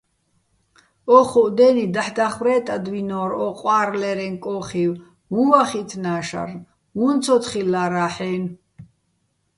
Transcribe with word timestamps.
ო́ჴუჸ 1.15 1.49
დე́ნი 1.57 1.85
დაჰ̦ 1.93 2.11
დახვრე́ტადვინორ 2.15 3.31
ო 3.45 3.47
ყვა́რლერეჼ 3.59 4.27
კოხივ, 4.43 4.91
უ̂ჼ 5.39 5.43
ვახითნა 5.49 6.13
შარნ, 6.27 6.55
უ̂ჼ 7.03 7.11
ცო 7.23 7.35
თხილლარა́ჰ̦-აჲნო̆. 7.43 8.51